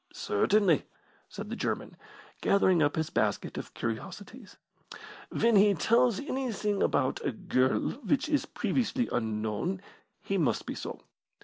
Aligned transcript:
"Certainly," 0.11 0.87
said 1.29 1.51
the 1.51 1.55
German, 1.55 1.95
gathering 2.41 2.81
up 2.81 2.95
his 2.95 3.11
basket 3.11 3.55
of 3.55 3.75
curiosities, 3.75 4.57
"when 5.29 5.55
he 5.55 5.75
tells 5.75 6.19
anything 6.19 6.81
about 6.81 7.23
a 7.23 7.31
girl 7.31 7.91
which 8.03 8.27
is 8.27 8.47
previously 8.47 9.07
unknown, 9.11 9.79
he 10.23 10.39
must 10.39 10.65
be 10.65 10.73
so. 10.73 11.01